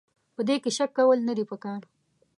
په 0.35 0.41
دې 0.47 0.55
کې 0.63 0.69
شک 0.77 0.91
کول 0.97 1.19
نه 1.27 1.33
دي 1.37 1.43
پکار. 1.51 1.81